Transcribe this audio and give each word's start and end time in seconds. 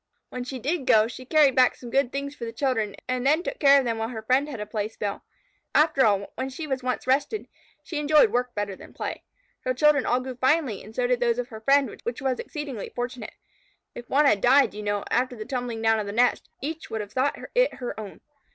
When 0.29 0.43
she 0.43 0.57
did 0.57 0.87
go, 0.87 1.07
she 1.07 1.25
carried 1.25 1.55
back 1.55 1.75
some 1.75 1.91
good 1.91 2.11
things 2.11 2.33
for 2.35 2.43
the 2.43 2.51
children, 2.51 2.95
and 3.07 3.23
then 3.23 3.43
took 3.43 3.59
care 3.59 3.77
of 3.77 3.85
them 3.85 3.99
while 3.99 4.07
her 4.09 4.23
friend 4.23 4.49
had 4.49 4.59
a 4.59 4.65
playspell. 4.65 5.21
After 5.75 6.03
all, 6.07 6.31
when 6.33 6.49
she 6.49 6.65
was 6.65 6.81
once 6.81 7.05
rested, 7.05 7.47
she 7.83 7.99
enjoyed 7.99 8.31
work 8.31 8.55
better 8.55 8.75
than 8.75 8.93
play. 8.95 9.21
Her 9.59 9.75
children 9.75 10.07
all 10.07 10.19
grew 10.19 10.37
finely, 10.37 10.81
and 10.83 10.95
so 10.95 11.05
did 11.05 11.19
those 11.19 11.37
of 11.37 11.49
her 11.49 11.61
friend, 11.61 12.01
which 12.01 12.19
was 12.19 12.39
exceedingly 12.39 12.89
fortunate. 12.95 13.35
If 13.93 14.09
one 14.09 14.25
had 14.25 14.41
died, 14.41 14.73
you 14.73 14.81
know, 14.81 15.03
after 15.11 15.35
the 15.35 15.45
tumbling 15.45 15.83
down 15.83 15.99
of 15.99 16.07
the 16.07 16.13
nest, 16.13 16.49
each 16.61 16.89
would 16.89 17.01
have 17.01 17.13
thought 17.13 17.37
it 17.53 17.75
her 17.75 17.99
own. 17.99 18.21